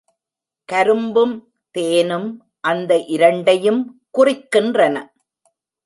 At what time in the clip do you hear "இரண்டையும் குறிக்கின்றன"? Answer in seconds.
2.97-5.07